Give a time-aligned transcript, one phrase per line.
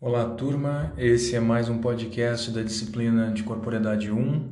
[0.00, 0.92] Olá, turma.
[0.96, 4.48] Esse é mais um podcast da disciplina de Corporeidade 1,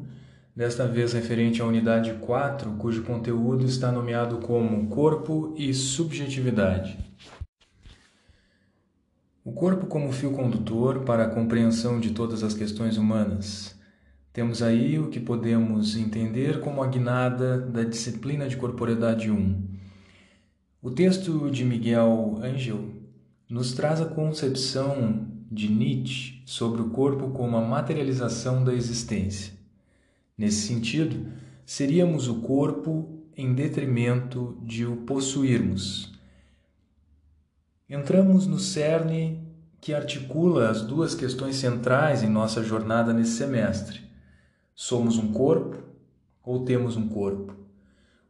[0.56, 6.98] desta vez referente à unidade 4, cujo conteúdo está nomeado como Corpo e Subjetividade.
[9.44, 13.78] O corpo como fio condutor para a compreensão de todas as questões humanas.
[14.32, 19.62] Temos aí o que podemos entender como a guinada da disciplina de Corporeidade 1.
[20.82, 22.84] O texto de Miguel Angel
[23.48, 29.52] nos traz a concepção de Nietzsche sobre o corpo como a materialização da existência.
[30.36, 31.30] Nesse sentido,
[31.64, 36.12] seríamos o corpo em detrimento de o possuirmos.
[37.88, 39.46] Entramos no cerne
[39.80, 44.00] que articula as duas questões centrais em nossa jornada nesse semestre.
[44.74, 45.76] Somos um corpo
[46.42, 47.54] ou temos um corpo?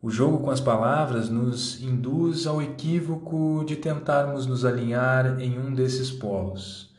[0.02, 5.72] O jogo com as palavras nos induz ao equívoco de tentarmos nos alinhar em um
[5.72, 6.94] desses polos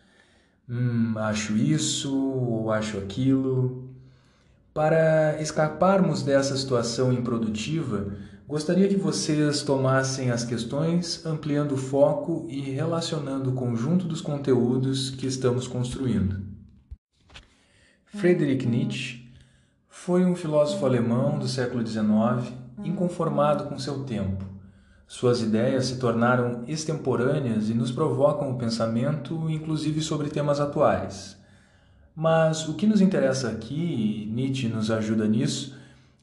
[0.69, 3.89] hum, acho isso ou acho aquilo.
[4.73, 8.13] Para escaparmos dessa situação improdutiva,
[8.47, 15.09] gostaria que vocês tomassem as questões, ampliando o foco e relacionando o conjunto dos conteúdos
[15.09, 16.41] que estamos construindo.
[18.05, 19.31] Friedrich Nietzsche
[19.89, 24.56] foi um filósofo alemão do século XIX, inconformado com seu tempo
[25.07, 31.37] suas ideias se tornaram extemporâneas e nos provocam o pensamento, inclusive sobre temas atuais.
[32.13, 35.77] Mas o que nos interessa aqui, e Nietzsche nos ajuda nisso,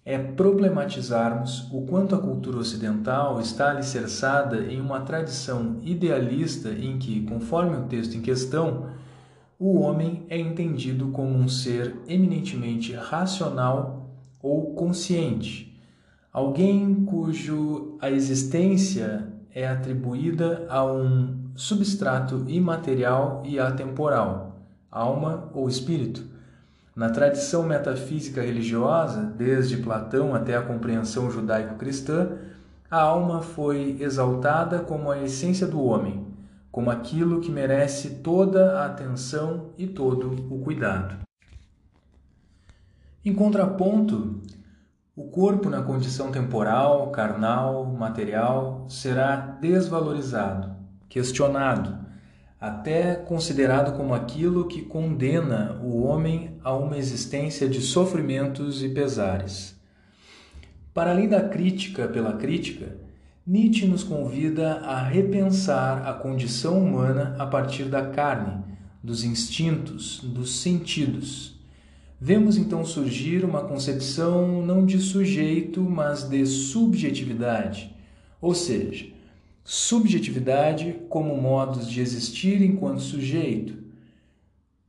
[0.04, 7.22] é problematizarmos o quanto a cultura ocidental está alicerçada em uma tradição idealista em que,
[7.22, 8.90] conforme o texto em questão,
[9.58, 14.10] o homem é entendido como um ser eminentemente racional
[14.42, 15.73] ou consciente
[16.34, 24.56] Alguém cujo a existência é atribuída a um substrato imaterial e atemporal,
[24.90, 26.24] alma ou espírito.
[26.96, 32.32] Na tradição metafísica religiosa, desde Platão até a compreensão judaico-cristã,
[32.90, 36.26] a alma foi exaltada como a essência do homem,
[36.72, 41.14] como aquilo que merece toda a atenção e todo o cuidado.
[43.24, 44.42] Em contraponto,
[45.16, 50.74] o corpo, na condição temporal, carnal, material, será desvalorizado,
[51.08, 51.96] questionado,
[52.60, 59.78] até considerado como aquilo que condena o homem a uma existência de sofrimentos e pesares.
[60.92, 62.96] Para além da crítica pela crítica,
[63.46, 68.64] Nietzsche nos convida a repensar a condição humana a partir da carne,
[69.00, 71.53] dos instintos, dos sentidos
[72.26, 77.94] Vemos então surgir uma concepção não de sujeito, mas de subjetividade,
[78.40, 79.08] ou seja,
[79.62, 83.74] subjetividade como modos de existir enquanto sujeito.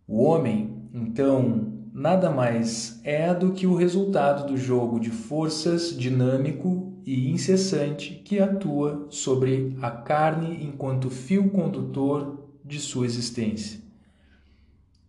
[0.07, 6.93] O homem, então, nada mais é do que o resultado do jogo de forças dinâmico
[7.05, 13.81] e incessante que atua sobre a carne enquanto fio condutor de sua existência.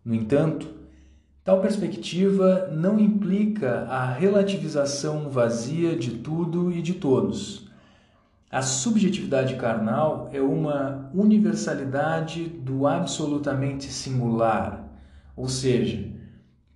[0.05, 0.76] No entanto,
[1.47, 7.69] Tal perspectiva não implica a relativização vazia de tudo e de todos.
[8.51, 14.89] A subjetividade carnal é uma universalidade do absolutamente singular,
[15.37, 16.11] ou seja,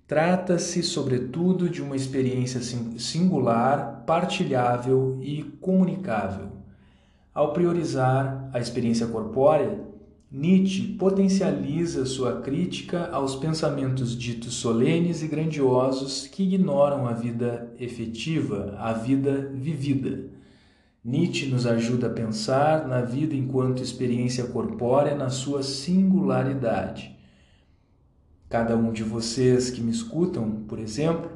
[0.07, 2.61] trata-se sobretudo de uma experiência
[2.97, 6.47] singular, partilhável e comunicável.
[7.35, 9.90] Ao priorizar a experiência corpórea,
[10.33, 18.77] Nietzsche potencializa sua crítica aos pensamentos ditos solenes e grandiosos que ignoram a vida efetiva,
[18.79, 20.31] a vida vivida.
[21.05, 27.19] Nietzsche nos ajuda a pensar na vida enquanto experiência corpórea na sua singularidade.
[28.49, 31.29] Cada um de vocês que me escutam, por exemplo,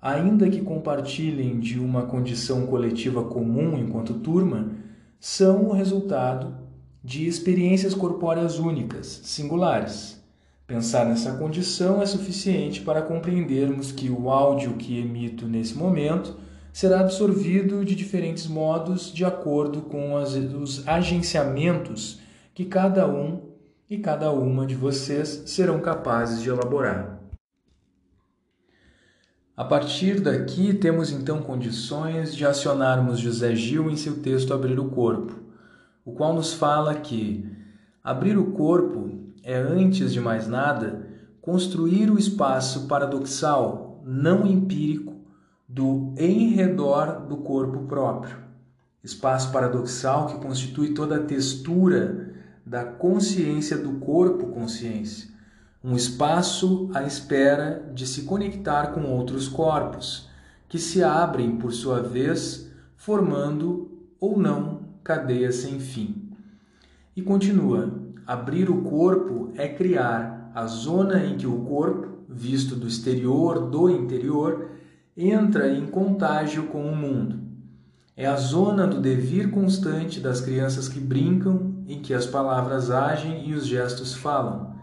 [0.00, 4.70] ainda que compartilhem de uma condição coletiva comum enquanto turma,
[5.18, 6.69] são o resultado
[7.02, 10.20] de experiências corpóreas únicas, singulares.
[10.66, 16.36] Pensar nessa condição é suficiente para compreendermos que o áudio que emito nesse momento
[16.72, 22.20] será absorvido de diferentes modos de acordo com as, os agenciamentos
[22.54, 23.50] que cada um
[23.88, 27.18] e cada uma de vocês serão capazes de elaborar.
[29.56, 34.88] A partir daqui, temos então condições de acionarmos José Gil em seu texto Abrir o
[34.88, 35.49] Corpo
[36.04, 37.46] o qual nos fala que
[38.02, 39.10] abrir o corpo
[39.42, 41.06] é, antes de mais nada,
[41.40, 45.14] construir o espaço paradoxal, não empírico,
[45.68, 48.36] do em redor do corpo próprio.
[49.02, 52.34] Espaço paradoxal que constitui toda a textura
[52.66, 55.30] da consciência do corpo consciência,
[55.82, 60.28] um espaço à espera de se conectar com outros corpos,
[60.68, 66.30] que se abrem por sua vez, formando ou não cadeias sem fim.
[67.16, 67.92] E continua:
[68.26, 73.88] abrir o corpo é criar a zona em que o corpo, visto do exterior, do
[73.90, 74.70] interior,
[75.16, 77.40] entra em contágio com o mundo.
[78.16, 83.48] É a zona do devir constante das crianças que brincam, em que as palavras agem
[83.48, 84.74] e os gestos falam,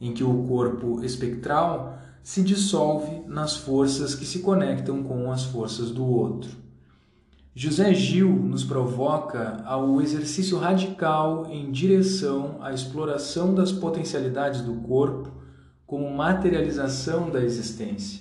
[0.00, 5.90] em que o corpo espectral se dissolve nas forças que se conectam com as forças
[5.90, 6.50] do outro.
[7.58, 15.32] José Gil nos provoca ao exercício radical em direção à exploração das potencialidades do corpo
[15.86, 18.20] como materialização da existência.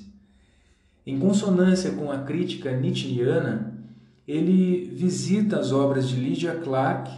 [1.06, 3.78] Em consonância com a crítica nietzscheana,
[4.26, 7.12] ele visita as obras de Lydia Clark,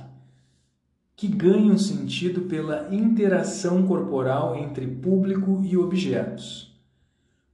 [1.16, 6.76] que ganham sentido pela interação corporal entre público e objetos,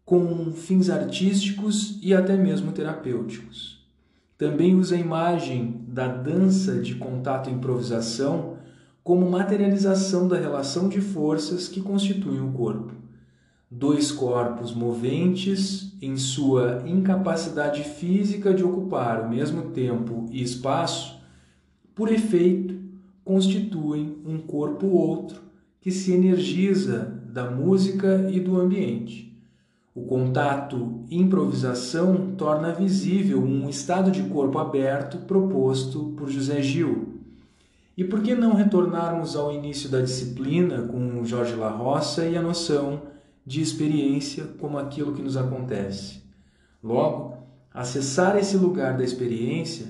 [0.05, 3.72] com fins artísticos e até mesmo terapêuticos.
[4.43, 8.57] Também usa a imagem da dança de contato e improvisação
[9.01, 12.91] como materialização da relação de forças que constituem o corpo.
[13.71, 21.23] Dois corpos moventes, em sua incapacidade física de ocupar o mesmo tempo e espaço,
[21.95, 22.75] por efeito,
[23.23, 25.41] constituem um corpo outro
[25.79, 29.32] que se energiza da música e do ambiente.
[29.95, 37.19] O contato improvisação torna visível um estado de corpo aberto proposto por José Gil.
[37.95, 42.41] E por que não retornarmos ao início da disciplina com Jorge La Roça e a
[42.41, 43.03] noção
[43.45, 46.23] de experiência como aquilo que nos acontece?
[46.81, 47.37] Logo,
[47.71, 49.85] acessar esse lugar da experiência,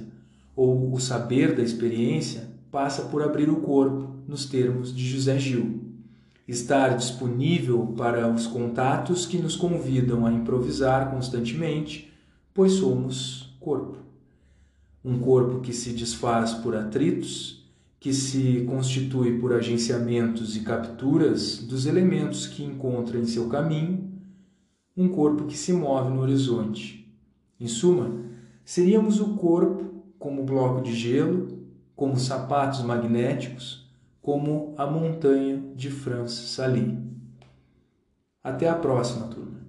[0.54, 5.93] ou o saber da experiência, passa por abrir o corpo, nos termos de José Gil
[6.48, 12.12] estar disponível para os contatos que nos convidam a improvisar constantemente,
[12.54, 13.98] pois somos corpo.
[15.04, 17.64] Um corpo que se desfaz por atritos,
[18.00, 24.12] que se constitui por agenciamentos e capturas dos elementos que encontra em seu caminho,
[24.96, 27.04] um corpo que se move no horizonte.
[27.60, 28.12] Em suma,
[28.66, 31.48] seríamos o corpo como bloco de gelo,
[31.96, 33.83] como sapatos magnéticos,
[34.24, 36.98] como a montanha de Franz Sali.
[38.42, 39.63] Até a próxima, turma!